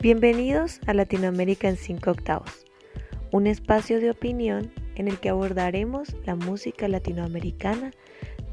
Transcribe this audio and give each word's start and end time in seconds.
Bienvenidos 0.00 0.78
a 0.86 0.94
Latinoamérica 0.94 1.68
en 1.68 1.76
5 1.76 2.12
octavos, 2.12 2.64
un 3.32 3.48
espacio 3.48 3.98
de 3.98 4.12
opinión 4.12 4.70
en 4.94 5.08
el 5.08 5.18
que 5.18 5.28
abordaremos 5.28 6.14
la 6.24 6.36
música 6.36 6.86
latinoamericana 6.86 7.90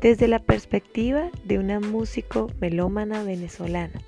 desde 0.01 0.27
la 0.27 0.39
perspectiva 0.39 1.29
de 1.43 1.59
una 1.59 1.79
músico 1.79 2.47
melómana 2.59 3.21
venezolana, 3.21 4.01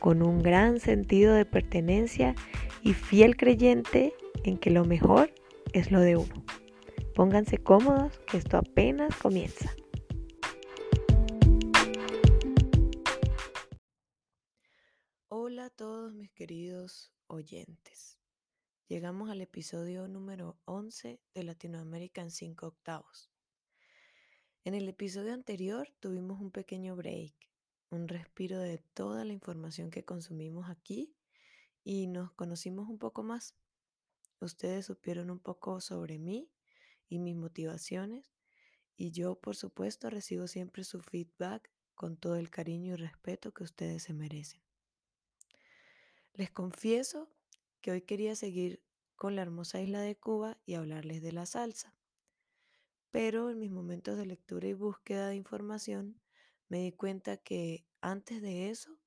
con 0.00 0.20
un 0.20 0.42
gran 0.42 0.80
sentido 0.80 1.32
de 1.32 1.44
pertenencia 1.44 2.34
y 2.82 2.92
fiel 2.94 3.36
creyente 3.36 4.12
en 4.42 4.58
que 4.58 4.70
lo 4.70 4.84
mejor 4.84 5.32
es 5.72 5.92
lo 5.92 6.00
de 6.00 6.16
uno. 6.16 6.44
Pónganse 7.14 7.58
cómodos, 7.58 8.18
que 8.26 8.36
esto 8.36 8.56
apenas 8.56 9.14
comienza. 9.14 9.70
Hola 15.42 15.64
a 15.64 15.70
todos 15.70 16.12
mis 16.12 16.30
queridos 16.32 17.10
oyentes. 17.26 18.18
Llegamos 18.88 19.30
al 19.30 19.40
episodio 19.40 20.06
número 20.06 20.58
11 20.66 21.18
de 21.32 21.42
Latinoamérica 21.44 22.20
en 22.20 22.30
5 22.30 22.66
octavos. 22.66 23.30
En 24.64 24.74
el 24.74 24.86
episodio 24.86 25.32
anterior 25.32 25.88
tuvimos 25.98 26.42
un 26.42 26.50
pequeño 26.50 26.94
break, 26.94 27.32
un 27.88 28.06
respiro 28.06 28.58
de 28.58 28.84
toda 28.92 29.24
la 29.24 29.32
información 29.32 29.90
que 29.90 30.04
consumimos 30.04 30.68
aquí 30.68 31.16
y 31.84 32.06
nos 32.06 32.32
conocimos 32.32 32.90
un 32.90 32.98
poco 32.98 33.22
más. 33.22 33.54
Ustedes 34.40 34.84
supieron 34.84 35.30
un 35.30 35.40
poco 35.40 35.80
sobre 35.80 36.18
mí 36.18 36.50
y 37.08 37.18
mis 37.18 37.34
motivaciones 37.34 38.30
y 38.94 39.10
yo 39.10 39.36
por 39.36 39.56
supuesto 39.56 40.10
recibo 40.10 40.46
siempre 40.48 40.84
su 40.84 41.00
feedback 41.00 41.70
con 41.94 42.18
todo 42.18 42.36
el 42.36 42.50
cariño 42.50 42.92
y 42.92 42.96
respeto 42.96 43.54
que 43.54 43.64
ustedes 43.64 44.02
se 44.02 44.12
merecen. 44.12 44.60
Les 46.34 46.50
confieso 46.50 47.28
que 47.80 47.90
hoy 47.90 48.02
quería 48.02 48.34
seguir 48.36 48.82
con 49.16 49.36
la 49.36 49.42
hermosa 49.42 49.80
isla 49.80 50.00
de 50.00 50.16
Cuba 50.16 50.58
y 50.64 50.74
hablarles 50.74 51.22
de 51.22 51.32
la 51.32 51.44
salsa. 51.44 51.96
Pero 53.10 53.50
en 53.50 53.58
mis 53.58 53.70
momentos 53.70 54.16
de 54.16 54.26
lectura 54.26 54.68
y 54.68 54.72
búsqueda 54.72 55.28
de 55.28 55.36
información 55.36 56.20
me 56.68 56.78
di 56.78 56.92
cuenta 56.92 57.36
que 57.36 57.84
antes 58.00 58.40
de 58.40 58.70
eso 58.70 58.98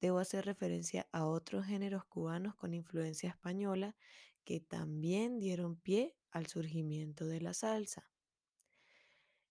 debo 0.00 0.18
hacer 0.18 0.44
referencia 0.44 1.08
a 1.12 1.26
otros 1.26 1.66
géneros 1.66 2.04
cubanos 2.04 2.54
con 2.54 2.74
influencia 2.74 3.30
española 3.30 3.96
que 4.44 4.60
también 4.60 5.38
dieron 5.38 5.76
pie 5.76 6.16
al 6.30 6.46
surgimiento 6.46 7.26
de 7.26 7.40
la 7.40 7.54
salsa. 7.54 8.10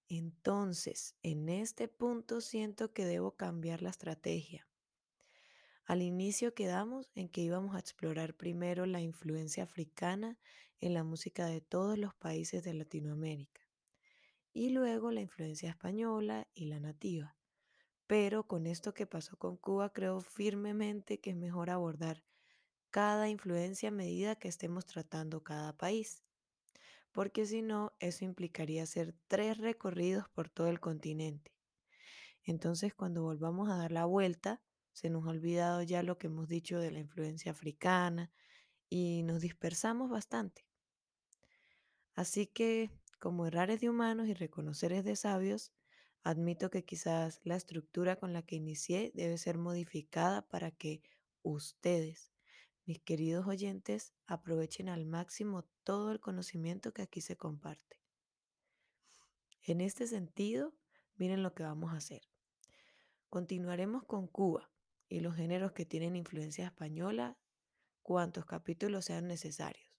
Entonces, 0.08 1.16
en 1.24 1.50
este 1.50 1.88
punto 1.88 2.42
siento 2.42 2.94
que 2.94 3.06
debo 3.06 3.36
cambiar 3.36 3.82
la 3.82 3.90
estrategia. 3.90 4.69
Al 5.90 6.04
inicio 6.04 6.54
quedamos 6.54 7.10
en 7.16 7.30
que 7.30 7.42
íbamos 7.42 7.76
a 7.76 7.80
explorar 7.80 8.36
primero 8.36 8.86
la 8.86 9.02
influencia 9.02 9.64
africana 9.64 10.38
en 10.80 10.94
la 10.94 11.04
música 11.04 11.48
de 11.48 11.62
todos 11.62 11.98
los 11.98 12.14
países 12.14 12.64
de 12.64 12.76
Latinoamérica 12.76 13.62
y 14.54 14.70
luego 14.70 15.10
la 15.10 15.22
influencia 15.22 15.72
española 15.72 16.48
y 16.54 16.66
la 16.66 16.80
nativa. 16.80 17.36
Pero 18.06 18.46
con 18.46 18.68
esto 18.68 18.94
que 18.94 19.08
pasó 19.08 19.36
con 19.38 19.58
Cuba 19.58 19.92
creo 19.92 20.22
firmemente 20.22 21.20
que 21.20 21.32
es 21.32 21.36
mejor 21.36 21.72
abordar 21.72 22.24
cada 22.92 23.28
influencia 23.28 23.90
a 23.90 23.92
medida 23.92 24.36
que 24.36 24.48
estemos 24.48 24.86
tratando 24.86 25.44
cada 25.44 25.76
país 25.76 26.24
porque 27.12 27.48
si 27.48 27.64
no, 27.64 27.94
eso 28.00 28.24
implicaría 28.26 28.84
hacer 28.84 29.16
tres 29.28 29.58
recorridos 29.58 30.30
por 30.30 30.50
todo 30.50 30.68
el 30.68 30.80
continente. 30.80 31.52
Entonces, 32.44 32.94
cuando 32.94 33.24
volvamos 33.24 33.70
a 33.70 33.78
dar 33.78 33.92
la 33.92 34.06
vuelta, 34.06 34.62
se 34.94 35.10
nos 35.10 35.26
ha 35.26 35.30
olvidado 35.30 35.82
ya 35.84 36.04
lo 36.04 36.18
que 36.18 36.28
hemos 36.28 36.48
dicho 36.48 36.80
de 36.80 36.92
la 36.92 37.00
influencia 37.00 37.52
africana 37.52 38.32
y 38.90 39.24
nos 39.24 39.42
dispersamos 39.42 40.10
bastante. 40.10 40.66
Así 42.16 42.48
que, 42.48 42.92
como 43.20 43.46
errar 43.46 43.70
es 43.72 43.82
de 43.82 43.90
humanos 43.90 44.28
y 44.28 44.34
reconocer 44.34 44.92
es 44.94 45.06
de 45.06 45.16
sabios, 45.16 45.72
admito 46.24 46.70
que 46.70 46.84
quizás 46.84 47.40
la 47.44 47.56
estructura 47.56 48.18
con 48.18 48.34
la 48.34 48.42
que 48.42 48.56
inicié 48.56 49.12
debe 49.14 49.38
ser 49.38 49.58
modificada 49.58 50.48
para 50.48 50.72
que 50.72 51.02
ustedes 51.44 52.32
mis 52.90 53.04
queridos 53.04 53.46
oyentes, 53.46 54.16
aprovechen 54.26 54.90
al 54.90 55.06
máximo 55.06 55.64
todo 55.84 56.12
el 56.12 56.20
conocimiento 56.20 56.92
que 56.92 57.04
aquí 57.04 57.22
se 57.22 57.38
comparte. 57.38 58.02
En 59.62 59.80
este 59.80 60.08
sentido, 60.08 60.74
miren 61.16 61.44
lo 61.44 61.54
que 61.54 61.62
vamos 61.62 61.94
a 61.94 61.98
hacer. 61.98 62.24
Continuaremos 63.30 64.06
con 64.06 64.26
Cuba 64.26 64.72
y 65.10 65.20
los 65.20 65.36
géneros 65.36 65.72
que 65.74 65.86
tienen 65.86 66.16
influencia 66.16 66.66
española, 66.66 67.38
cuantos 68.02 68.46
capítulos 68.46 69.06
sean 69.06 69.28
necesarios, 69.28 69.92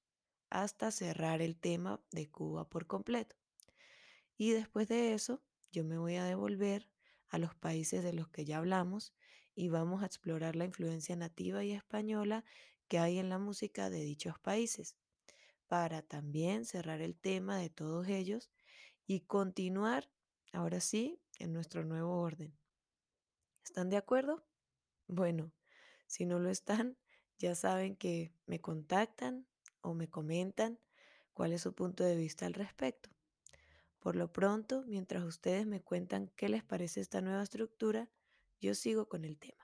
hasta 0.48 0.91
cerrar 0.91 1.43
el 1.43 1.56
tema 1.56 2.00
de 2.12 2.31
Cuba 2.31 2.69
por 2.69 2.87
completo. 2.87 3.37
Y 4.37 4.53
después 4.53 4.88
de 4.88 5.12
eso, 5.12 5.43
yo 5.72 5.84
me 5.84 5.98
voy 5.98 6.16
a 6.16 6.25
devolver 6.25 6.88
a 7.28 7.38
los 7.38 7.54
países 7.54 8.03
de 8.03 8.12
los 8.12 8.28
que 8.28 8.44
ya 8.44 8.59
hablamos 8.59 9.12
y 9.54 9.69
vamos 9.69 10.03
a 10.03 10.06
explorar 10.06 10.56
la 10.56 10.65
influencia 10.65 11.15
nativa 11.16 11.65
y 11.65 11.72
española 11.72 12.44
que 12.88 12.98
hay 12.98 13.19
en 13.19 13.28
la 13.28 13.38
música 13.38 13.91
de 13.91 14.00
dichos 14.00 14.38
países, 14.38 14.97
para 15.69 16.03
también 16.03 16.65
cerrar 16.65 17.00
el 17.00 17.16
tema 17.16 17.59
de 17.59 17.71
todos 17.71 18.09
ellos 18.09 18.50
y 19.06 19.21
continuar, 19.21 20.10
ahora 20.53 20.81
sí, 20.81 21.21
en 21.38 21.53
nuestro 21.53 21.84
nuevo 21.84 22.21
orden. 22.21 22.59
¿Están 23.62 23.91
de 23.91 23.97
acuerdo? 23.97 24.50
Bueno, 25.12 25.50
si 26.06 26.25
no 26.25 26.38
lo 26.38 26.50
están, 26.50 26.97
ya 27.37 27.56
saben 27.56 27.97
que 27.97 28.32
me 28.47 28.60
contactan 28.60 29.44
o 29.81 29.93
me 29.93 30.09
comentan 30.09 30.78
cuál 31.32 31.53
es 31.53 31.62
su 31.62 31.75
punto 31.75 32.04
de 32.04 32.15
vista 32.15 32.47
al 32.47 32.54
respecto. 32.54 33.10
Por 33.98 34.15
lo 34.15 34.32
pronto, 34.32 34.84
mientras 34.87 35.25
ustedes 35.25 35.66
me 35.66 35.82
cuentan 35.82 36.31
qué 36.37 36.48
les 36.48 36.62
parece 36.62 37.00
esta 37.00 37.21
nueva 37.22 37.43
estructura, 37.43 38.09
yo 38.60 38.72
sigo 38.76 39.09
con 39.09 39.25
el 39.25 39.37
tema. 39.37 39.59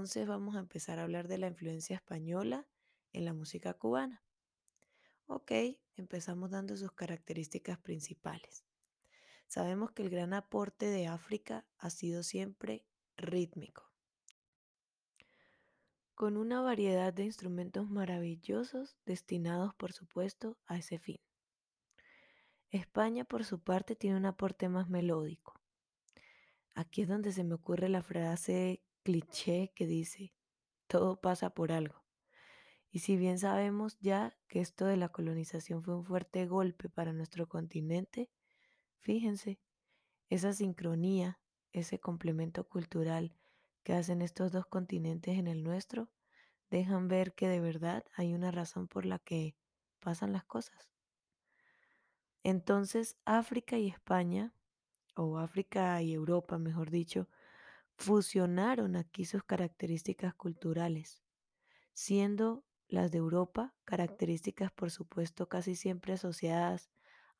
Entonces 0.00 0.26
vamos 0.26 0.56
a 0.56 0.60
empezar 0.60 0.98
a 0.98 1.02
hablar 1.02 1.28
de 1.28 1.36
la 1.36 1.48
influencia 1.48 1.94
española 1.94 2.66
en 3.12 3.26
la 3.26 3.34
música 3.34 3.74
cubana. 3.74 4.24
Ok, 5.26 5.52
empezamos 5.94 6.50
dando 6.50 6.74
sus 6.74 6.90
características 6.92 7.78
principales. 7.78 8.64
Sabemos 9.46 9.92
que 9.92 10.00
el 10.00 10.08
gran 10.08 10.32
aporte 10.32 10.86
de 10.86 11.06
África 11.06 11.66
ha 11.76 11.90
sido 11.90 12.22
siempre 12.22 12.86
rítmico, 13.18 13.92
con 16.14 16.38
una 16.38 16.62
variedad 16.62 17.12
de 17.12 17.24
instrumentos 17.24 17.90
maravillosos 17.90 18.96
destinados, 19.04 19.74
por 19.74 19.92
supuesto, 19.92 20.56
a 20.64 20.78
ese 20.78 20.98
fin. 20.98 21.20
España, 22.70 23.26
por 23.26 23.44
su 23.44 23.60
parte, 23.60 23.96
tiene 23.96 24.16
un 24.16 24.24
aporte 24.24 24.70
más 24.70 24.88
melódico, 24.88 25.60
Aquí 26.74 27.02
es 27.02 27.08
donde 27.08 27.32
se 27.32 27.44
me 27.44 27.54
ocurre 27.54 27.90
la 27.90 28.02
frase 28.02 28.82
cliché 29.02 29.72
que 29.74 29.86
dice, 29.86 30.34
todo 30.86 31.20
pasa 31.20 31.50
por 31.50 31.72
algo. 31.72 32.04
Y 32.90 33.00
si 33.00 33.16
bien 33.16 33.38
sabemos 33.38 33.98
ya 34.00 34.36
que 34.48 34.60
esto 34.60 34.86
de 34.86 34.96
la 34.96 35.10
colonización 35.10 35.82
fue 35.82 35.96
un 35.96 36.04
fuerte 36.04 36.46
golpe 36.46 36.88
para 36.88 37.12
nuestro 37.12 37.48
continente, 37.48 38.30
fíjense, 38.98 39.60
esa 40.28 40.52
sincronía, 40.52 41.40
ese 41.72 42.00
complemento 42.00 42.68
cultural 42.68 43.36
que 43.84 43.94
hacen 43.94 44.22
estos 44.22 44.52
dos 44.52 44.66
continentes 44.66 45.38
en 45.38 45.46
el 45.46 45.62
nuestro, 45.62 46.10
dejan 46.70 47.08
ver 47.08 47.34
que 47.34 47.48
de 47.48 47.60
verdad 47.60 48.04
hay 48.16 48.34
una 48.34 48.50
razón 48.50 48.88
por 48.88 49.06
la 49.06 49.18
que 49.18 49.56
pasan 50.00 50.32
las 50.32 50.44
cosas. 50.44 50.90
Entonces, 52.42 53.18
África 53.24 53.76
y 53.78 53.88
España 53.88 54.54
o 55.14 55.38
África 55.38 56.00
y 56.02 56.12
Europa, 56.12 56.58
mejor 56.58 56.90
dicho, 56.90 57.28
fusionaron 58.00 58.96
aquí 58.96 59.26
sus 59.26 59.44
características 59.44 60.34
culturales, 60.34 61.22
siendo 61.92 62.64
las 62.88 63.10
de 63.12 63.18
Europa 63.18 63.74
características, 63.84 64.72
por 64.72 64.90
supuesto, 64.90 65.50
casi 65.50 65.76
siempre 65.76 66.14
asociadas 66.14 66.90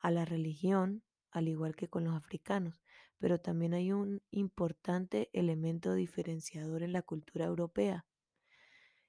a 0.00 0.10
la 0.10 0.26
religión, 0.26 1.02
al 1.30 1.48
igual 1.48 1.74
que 1.76 1.88
con 1.88 2.04
los 2.04 2.14
africanos, 2.14 2.82
pero 3.18 3.40
también 3.40 3.72
hay 3.72 3.92
un 3.92 4.22
importante 4.30 5.30
elemento 5.32 5.94
diferenciador 5.94 6.82
en 6.82 6.92
la 6.92 7.02
cultura 7.02 7.46
europea, 7.46 8.04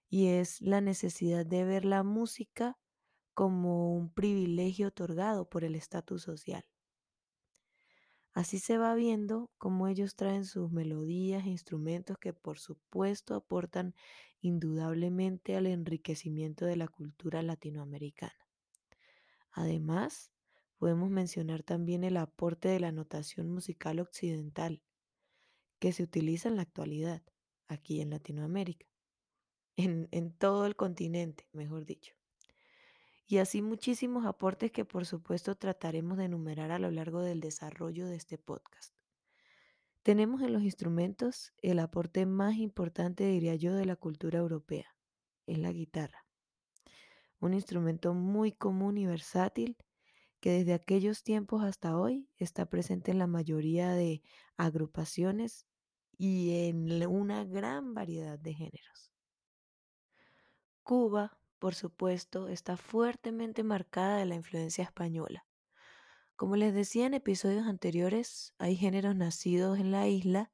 y 0.10 0.28
es 0.28 0.62
la 0.62 0.80
necesidad 0.80 1.46
de 1.46 1.66
ver 1.66 1.84
la 1.84 2.04
música 2.04 2.80
como 3.34 3.94
un 3.94 4.14
privilegio 4.14 4.88
otorgado 4.88 5.50
por 5.50 5.66
el 5.66 5.76
estatus 5.76 6.24
social. 6.24 6.66
Así 8.34 8.60
se 8.60 8.78
va 8.78 8.96
viendo 8.96 9.52
cómo 9.58 9.88
ellos 9.88 10.16
traen 10.16 10.46
sus 10.46 10.72
melodías 10.72 11.46
e 11.46 11.50
instrumentos 11.50 12.18
que 12.18 12.32
por 12.34 12.60
supuesto 12.60 13.36
aportan 13.36 13.94
indudablemente 14.40 15.56
al 15.58 15.68
enriquecimiento 15.68 16.66
de 16.66 16.78
la 16.78 16.88
cultura 16.88 17.42
latinoamericana. 17.42 18.48
Además, 19.52 20.32
podemos 20.78 21.10
mencionar 21.10 21.62
también 21.62 22.06
el 22.06 22.16
aporte 22.16 22.70
de 22.70 22.80
la 22.80 22.94
notación 22.94 23.50
musical 23.50 24.00
occidental, 24.00 24.82
que 25.80 25.92
se 25.92 26.04
utiliza 26.04 26.48
en 26.48 26.56
la 26.56 26.62
actualidad, 26.62 27.22
aquí 27.68 28.00
en 28.02 28.12
Latinoamérica, 28.12 28.88
en, 29.76 30.08
en 30.12 30.32
todo 30.32 30.66
el 30.66 30.76
continente, 30.78 31.48
mejor 31.52 31.86
dicho. 31.86 32.21
Y 33.32 33.38
así 33.38 33.62
muchísimos 33.62 34.26
aportes 34.26 34.74
que 34.74 34.84
por 34.84 35.06
supuesto 35.06 35.56
trataremos 35.56 36.18
de 36.18 36.26
enumerar 36.26 36.70
a 36.70 36.80
lo 36.80 36.92
largo 36.92 37.22
del 37.22 37.40
desarrollo 37.40 38.06
de 38.08 38.18
este 38.18 38.38
podcast. 38.38 38.94
Tenemos 40.04 40.42
en 40.42 40.52
los 40.52 40.64
instrumentos 40.64 41.54
el 41.62 41.80
aporte 41.80 42.26
más 42.26 42.58
importante, 42.58 43.24
diría 43.24 43.56
yo, 43.56 43.74
de 43.74 43.86
la 43.86 43.96
cultura 43.96 44.40
europea, 44.40 44.98
es 45.48 45.60
la 45.60 45.72
guitarra. 45.72 46.26
Un 47.40 47.54
instrumento 47.54 48.14
muy 48.14 48.52
común 48.52 48.98
y 48.98 49.06
versátil 49.06 49.78
que 50.42 50.52
desde 50.52 50.74
aquellos 50.74 51.24
tiempos 51.24 51.64
hasta 51.64 51.98
hoy 51.98 52.28
está 52.36 52.66
presente 52.66 53.12
en 53.12 53.20
la 53.20 53.28
mayoría 53.28 53.94
de 53.94 54.24
agrupaciones 54.58 55.66
y 56.18 56.68
en 56.68 57.08
una 57.08 57.46
gran 57.46 57.94
variedad 57.94 58.38
de 58.38 58.56
géneros. 58.56 59.14
Cuba, 60.84 61.41
por 61.62 61.76
supuesto, 61.76 62.48
está 62.48 62.76
fuertemente 62.76 63.62
marcada 63.62 64.18
de 64.18 64.26
la 64.26 64.34
influencia 64.34 64.84
española. 64.84 65.46
Como 66.36 66.56
les 66.56 66.74
decía 66.74 67.06
en 67.06 67.14
episodios 67.14 67.68
anteriores, 67.68 68.56
hay 68.58 68.76
géneros 68.76 69.16
nacidos 69.16 69.78
en 69.78 69.92
la 69.92 70.08
isla 70.08 70.52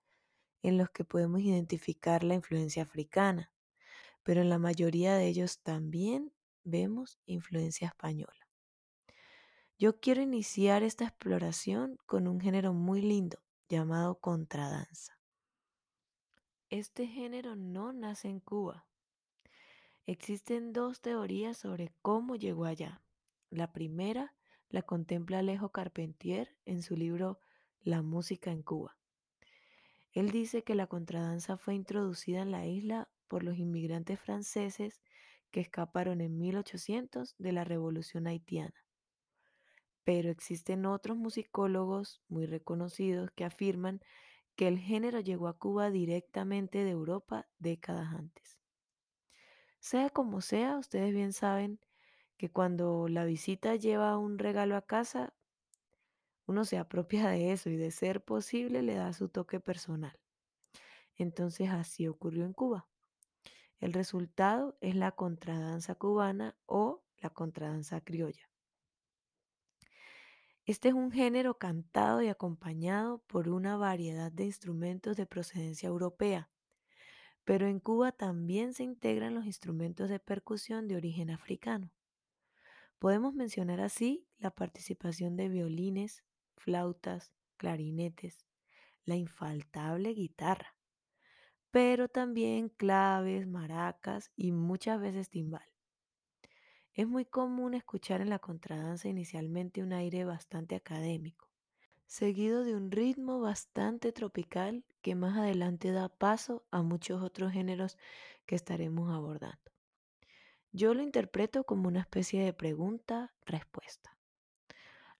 en 0.63 0.77
los 0.77 0.89
que 0.89 1.05
podemos 1.05 1.39
identificar 1.39 2.25
la 2.25 2.33
influencia 2.33 2.83
africana, 2.83 3.53
pero 4.23 4.41
en 4.41 4.49
la 4.49 4.59
mayoría 4.59 5.15
de 5.15 5.27
ellos 5.27 5.61
también 5.63 6.33
vemos 6.65 7.17
influencia 7.25 7.87
española. 7.87 8.49
Yo 9.77 10.01
quiero 10.01 10.21
iniciar 10.21 10.83
esta 10.83 11.05
exploración 11.05 11.97
con 12.05 12.27
un 12.27 12.41
género 12.41 12.73
muy 12.73 13.01
lindo 13.01 13.39
llamado 13.69 14.19
contradanza. 14.19 15.17
Este 16.69 17.07
género 17.07 17.55
no 17.55 17.93
nace 17.93 18.27
en 18.27 18.41
Cuba. 18.41 18.85
Existen 20.07 20.71
dos 20.71 21.01
teorías 21.01 21.57
sobre 21.57 21.91
cómo 22.01 22.37
llegó 22.37 22.63
allá. 22.63 23.01
La 23.49 23.73
primera 23.73 24.33
la 24.69 24.81
contempla 24.81 25.39
Alejo 25.39 25.73
Carpentier 25.73 26.55
en 26.63 26.81
su 26.81 26.95
libro 26.95 27.41
La 27.81 28.01
música 28.01 28.51
en 28.51 28.63
Cuba. 28.63 28.97
Él 30.13 30.31
dice 30.31 30.63
que 30.63 30.75
la 30.75 30.87
contradanza 30.87 31.57
fue 31.57 31.75
introducida 31.75 32.41
en 32.41 32.51
la 32.51 32.65
isla 32.65 33.09
por 33.27 33.43
los 33.43 33.57
inmigrantes 33.57 34.17
franceses 34.17 35.01
que 35.51 35.59
escaparon 35.59 36.21
en 36.21 36.37
1800 36.37 37.35
de 37.37 37.51
la 37.51 37.65
Revolución 37.65 38.27
haitiana. 38.27 38.85
Pero 40.05 40.29
existen 40.29 40.85
otros 40.85 41.17
musicólogos 41.17 42.21
muy 42.29 42.45
reconocidos 42.45 43.29
que 43.31 43.43
afirman 43.43 43.99
que 44.55 44.69
el 44.69 44.79
género 44.79 45.19
llegó 45.19 45.49
a 45.49 45.57
Cuba 45.57 45.91
directamente 45.91 46.85
de 46.85 46.91
Europa 46.91 47.49
décadas 47.59 48.13
antes. 48.13 48.57
Sea 49.79 50.09
como 50.09 50.41
sea, 50.41 50.77
ustedes 50.77 51.13
bien 51.13 51.33
saben 51.33 51.79
que 52.37 52.49
cuando 52.51 53.07
la 53.07 53.25
visita 53.25 53.75
lleva 53.75 54.17
un 54.17 54.37
regalo 54.37 54.75
a 54.75 54.81
casa, 54.81 55.33
uno 56.45 56.65
se 56.65 56.77
apropia 56.77 57.27
de 57.29 57.51
eso 57.51 57.69
y 57.69 57.77
de 57.77 57.91
ser 57.91 58.23
posible 58.23 58.81
le 58.81 58.95
da 58.95 59.13
su 59.13 59.29
toque 59.29 59.59
personal. 59.59 60.17
Entonces 61.15 61.69
así 61.69 62.07
ocurrió 62.07 62.45
en 62.45 62.53
Cuba. 62.53 62.87
El 63.79 63.93
resultado 63.93 64.77
es 64.81 64.95
la 64.95 65.11
contradanza 65.11 65.95
cubana 65.95 66.55
o 66.65 67.03
la 67.17 67.29
contradanza 67.29 68.01
criolla. 68.01 68.49
Este 70.65 70.89
es 70.89 70.95
un 70.95 71.11
género 71.11 71.57
cantado 71.57 72.21
y 72.21 72.27
acompañado 72.27 73.19
por 73.27 73.47
una 73.49 73.77
variedad 73.77 74.31
de 74.31 74.45
instrumentos 74.45 75.15
de 75.15 75.25
procedencia 75.25 75.87
europea, 75.87 76.49
pero 77.47 77.65
en 77.65 77.79
Cuba 77.79 78.11
también 78.11 78.73
se 78.73 78.83
integran 78.83 79.33
los 79.33 79.45
instrumentos 79.45 80.09
de 80.09 80.19
percusión 80.19 80.89
de 80.89 80.97
origen 80.97 81.29
africano. 81.29 81.93
Podemos 82.99 83.33
mencionar 83.33 83.79
así 83.79 84.27
la 84.37 84.51
participación 84.51 85.37
de 85.37 85.47
violines, 85.47 86.25
flautas, 86.57 87.31
clarinetes, 87.55 88.43
la 89.05 89.15
infaltable 89.15 90.09
guitarra, 90.09 90.75
pero 91.71 92.09
también 92.09 92.67
claves, 92.67 93.47
maracas 93.47 94.29
y 94.35 94.51
muchas 94.51 94.99
veces 94.99 95.29
timbal. 95.29 95.71
Es 96.91 97.07
muy 97.07 97.23
común 97.23 97.75
escuchar 97.75 98.19
en 98.19 98.29
la 98.29 98.39
contradanza 98.39 99.07
inicialmente 99.07 99.81
un 99.81 99.93
aire 99.93 100.25
bastante 100.25 100.75
académico, 100.75 101.46
seguido 102.07 102.63
de 102.63 102.75
un 102.75 102.89
ritmo 102.89 103.39
bastante 103.41 104.11
tropical 104.11 104.85
que 105.01 105.13
más 105.13 105.37
adelante 105.37 105.91
da 105.91 106.09
paso 106.09 106.65
a 106.71 106.81
muchos 106.81 107.21
otros 107.21 107.51
géneros 107.51 107.97
que 108.45 108.55
estaremos 108.55 109.13
abordando. 109.13 109.71
Yo 110.71 110.93
lo 110.93 111.01
interpreto 111.01 111.65
como 111.65 111.87
una 111.87 111.99
especie 111.99 112.43
de 112.43 112.53
pregunta-respuesta. 112.53 114.17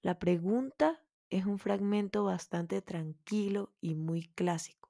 La 0.01 0.17
pregunta 0.17 1.03
es 1.29 1.45
un 1.45 1.59
fragmento 1.59 2.23
bastante 2.23 2.81
tranquilo 2.81 3.73
y 3.81 3.95
muy 3.95 4.27
clásico, 4.27 4.89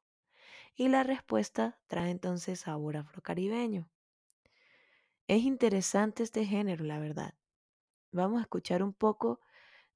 y 0.75 0.89
la 0.89 1.03
respuesta 1.03 1.79
trae 1.87 2.11
entonces 2.11 2.59
sabor 2.61 2.97
afrocaribeño. 2.97 3.89
Es 5.27 5.43
interesante 5.43 6.23
este 6.23 6.45
género, 6.45 6.85
la 6.85 6.99
verdad. 6.99 7.33
Vamos 8.11 8.39
a 8.39 8.43
escuchar 8.43 8.83
un 8.83 8.93
poco 8.93 9.41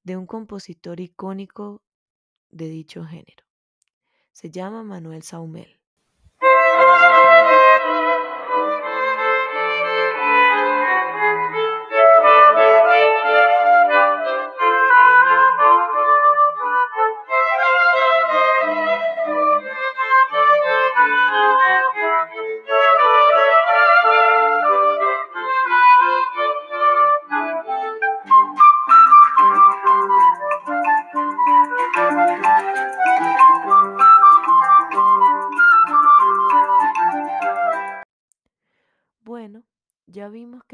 de 0.03 0.17
un 0.17 0.25
compositor 0.25 0.99
icónico 0.99 1.83
de 2.51 2.67
dicho 2.69 3.03
género. 3.05 3.45
Se 4.31 4.49
llama 4.49 4.83
Manuel 4.83 5.23
Saumel. 5.23 5.80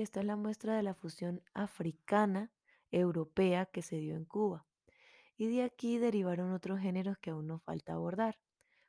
Esta 0.07 0.21
es 0.21 0.25
la 0.25 0.37
muestra 0.37 0.77
de 0.77 0.83
la 0.83 0.93
fusión 0.93 1.43
africana 1.53 2.49
europea 2.91 3.65
que 3.65 3.81
se 3.81 3.97
dio 3.97 4.15
en 4.15 4.23
Cuba. 4.23 4.65
Y 5.35 5.47
de 5.47 5.63
aquí 5.63 5.97
derivaron 5.97 6.53
otros 6.53 6.79
géneros 6.79 7.17
que 7.17 7.31
aún 7.31 7.47
nos 7.47 7.61
falta 7.61 7.91
abordar, 7.91 8.39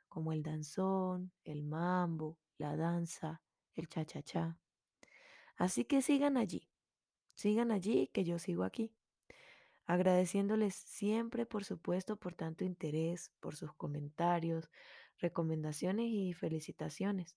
como 0.07 0.31
el 0.31 0.43
danzón, 0.43 1.33
el 1.43 1.63
mambo, 1.63 2.37
la 2.57 2.77
danza, 2.77 3.41
el 3.75 3.89
cha-cha-cha. 3.89 4.57
Así 5.57 5.83
que 5.83 6.01
sigan 6.01 6.37
allí, 6.37 6.69
sigan 7.33 7.71
allí 7.71 8.07
que 8.13 8.23
yo 8.23 8.39
sigo 8.39 8.63
aquí, 8.63 8.95
agradeciéndoles 9.87 10.73
siempre, 10.73 11.45
por 11.45 11.65
supuesto, 11.65 12.15
por 12.15 12.33
tanto 12.33 12.63
interés, 12.63 13.33
por 13.41 13.57
sus 13.57 13.73
comentarios, 13.73 14.69
recomendaciones 15.17 16.05
y 16.07 16.31
felicitaciones. 16.31 17.35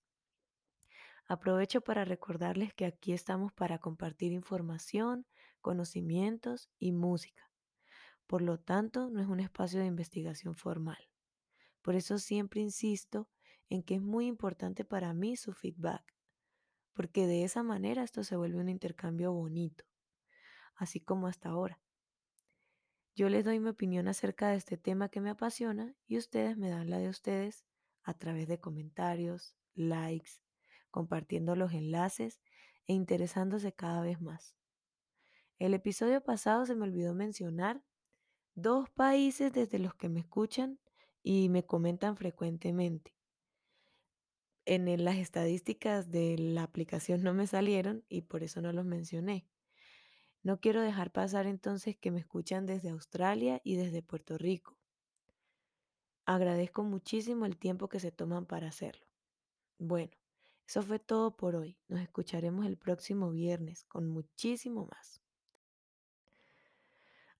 Aprovecho 1.33 1.81
para 1.81 2.05
recordarles 2.05 2.75
que 2.75 2.85
aquí 2.85 3.15
estamos 3.15 3.55
para 3.55 3.79
compartir 3.79 4.33
información, 4.33 5.25
conocimientos 5.63 6.69
y 6.79 6.93
música. 6.93 7.51
Por 8.27 8.43
lo 8.43 8.61
tanto, 8.61 9.09
no 9.09 9.19
es 9.19 9.27
un 9.27 9.41
espacio 9.41 9.81
de 9.81 9.87
investigación 9.87 10.55
formal. 10.55 11.09
Por 11.81 11.95
eso 11.95 12.19
siempre 12.19 12.61
insisto 12.61 13.31
en 13.71 13.83
que 13.83 13.95
es 13.95 14.03
muy 14.03 14.27
importante 14.27 14.85
para 14.85 15.15
mí 15.15 15.39
su 15.39 15.55
feedback, 15.55 16.05
porque 16.93 17.27
de 17.27 17.45
esa 17.45 17.63
manera 17.63 18.03
esto 18.03 18.25
se 18.25 18.37
vuelve 18.37 18.61
un 18.61 18.69
intercambio 18.69 19.33
bonito, 19.33 19.87
así 20.77 21.01
como 21.01 21.29
hasta 21.29 21.49
ahora. 21.49 21.81
Yo 23.15 23.31
les 23.31 23.47
doy 23.47 23.59
mi 23.59 23.71
opinión 23.71 24.07
acerca 24.07 24.51
de 24.51 24.57
este 24.57 24.77
tema 24.77 25.09
que 25.09 25.23
me 25.23 25.31
apasiona 25.31 25.97
y 26.07 26.19
ustedes 26.19 26.59
me 26.59 26.69
dan 26.69 26.91
la 26.91 26.99
de 26.99 27.09
ustedes 27.09 27.65
a 28.03 28.13
través 28.13 28.49
de 28.49 28.61
comentarios, 28.61 29.57
likes, 29.73 30.33
compartiendo 30.93 31.57
los 31.57 31.73
enlaces 31.73 32.41
e 32.87 32.93
interesándose 32.93 33.73
cada 33.73 34.03
vez 34.03 34.21
más. 34.21 34.57
El 35.59 35.75
episodio 35.75 36.21
pasado 36.21 36.65
se 36.67 36.77
me 36.77 36.85
olvidó 36.85 37.15
mencionar 37.15 37.83
dos 38.55 38.89
países 38.91 39.53
desde 39.53 39.81
los 39.81 39.95
que 39.95 40.09
me 40.09 40.21
escuchan 40.21 40.79
y 41.23 41.49
me 41.49 41.65
comentan 41.65 42.17
frecuentemente. 42.17 43.17
En 44.65 45.05
las 45.05 45.17
estadísticas 45.17 46.11
de 46.11 46.37
la 46.39 46.63
aplicación 46.63 47.23
no 47.23 47.35
me 47.35 47.49
salieron 47.49 48.05
y 48.09 48.23
por 48.23 48.45
eso 48.45 48.61
no 48.61 48.73
los 48.73 48.85
mencioné. 48.85 49.45
No 50.45 50.61
quiero 50.61 50.83
dejar 50.83 51.11
pasar 51.11 51.47
entonces 51.47 51.97
que 51.97 52.11
me 52.11 52.21
escuchan 52.21 52.67
desde 52.67 52.91
Australia 52.91 53.61
y 53.65 53.77
desde 53.77 54.03
Puerto 54.03 54.39
Rico. 54.39 54.79
Agradezco 56.25 56.85
muchísimo 56.85 57.47
el 57.47 57.57
tiempo 57.57 57.89
que 57.89 58.01
se 58.01 58.13
toman 58.13 58.47
para 58.47 58.69
hacerlo. 58.69 59.07
Bueno, 59.79 60.13
eso 60.67 60.83
fue 60.83 60.99
todo 60.99 61.37
por 61.37 61.57
hoy. 61.57 61.77
Nos 61.89 62.01
escucharemos 62.01 62.67
el 62.67 62.77
próximo 62.77 63.31
viernes 63.31 63.85
con 63.85 64.09
muchísimo 64.09 64.87
más. 64.87 65.21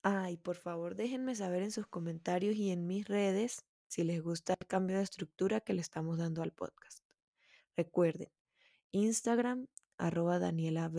Ay, 0.01 0.37
por 0.37 0.57
favor 0.57 0.95
déjenme 0.95 1.33
saber 1.35 1.63
en 1.63 1.71
sus 1.71 1.87
comentarios 1.87 2.55
y 2.55 2.71
en 2.71 2.87
mis 2.87 3.07
redes 3.07 3.65
si 3.87 4.03
les 4.03 4.21
gusta 4.21 4.55
el 4.59 4.67
cambio 4.67 4.97
de 4.97 5.03
estructura 5.03 5.61
que 5.61 5.73
le 5.73 5.81
estamos 5.81 6.17
dando 6.17 6.41
al 6.41 6.51
podcast. 6.51 7.03
Recuerden, 7.77 8.29
Instagram 8.91 9.67
arroba 9.97 10.39
Daniela 10.39 10.91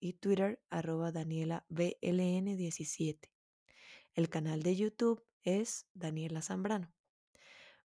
y 0.00 0.12
Twitter 0.14 0.62
arroba 0.70 1.12
Daniela 1.12 1.66
BLN17. 1.68 3.30
El 4.14 4.28
canal 4.28 4.62
de 4.62 4.76
YouTube 4.76 5.22
es 5.42 5.86
Daniela 5.94 6.42
Zambrano. 6.42 6.92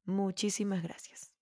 Muchísimas 0.06 0.84
gracias. 0.84 1.37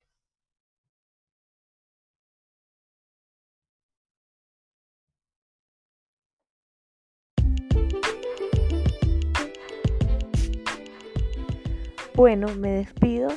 Bueno, 12.15 12.47
me 12.55 12.71
despido 12.71 13.27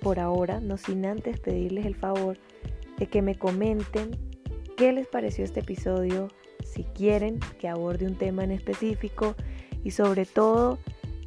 por 0.00 0.20
ahora, 0.20 0.60
no 0.60 0.76
sin 0.76 1.04
antes 1.06 1.40
pedirles 1.40 1.86
el 1.86 1.96
favor 1.96 2.38
de 2.96 3.08
que 3.08 3.20
me 3.20 3.36
comenten 3.36 4.16
qué 4.76 4.92
les 4.92 5.08
pareció 5.08 5.42
este 5.42 5.58
episodio, 5.60 6.28
si 6.64 6.84
quieren 6.84 7.40
que 7.58 7.66
aborde 7.66 8.06
un 8.06 8.14
tema 8.14 8.44
en 8.44 8.52
específico 8.52 9.34
y 9.82 9.90
sobre 9.90 10.24
todo 10.24 10.78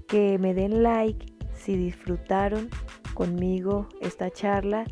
que 0.08 0.38
me 0.40 0.54
den 0.54 0.84
like 0.84 1.26
si 1.54 1.76
disfrutaron 1.76 2.70
conmigo 3.14 3.90
esta 4.00 4.30
charla 4.30 4.86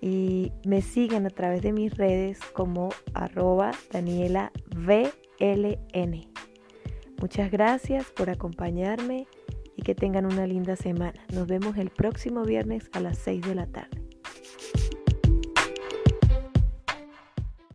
y 0.00 0.50
me 0.66 0.82
sigan 0.82 1.24
a 1.24 1.30
través 1.30 1.62
de 1.62 1.72
mis 1.72 1.96
redes 1.96 2.40
como 2.52 2.88
arroba 3.14 3.70
Daniela. 3.92 4.50
Muchas 7.20 7.50
gracias 7.52 8.06
por 8.10 8.28
acompañarme 8.28 9.28
y 9.76 9.82
que 9.82 9.94
tengan 9.94 10.26
una 10.26 10.46
linda 10.46 10.76
semana. 10.76 11.20
Nos 11.32 11.46
vemos 11.46 11.76
el 11.76 11.90
próximo 11.90 12.44
viernes 12.44 12.88
a 12.92 13.00
las 13.00 13.18
6 13.18 13.42
de 13.42 13.54
la 13.54 13.66
tarde. 13.66 14.03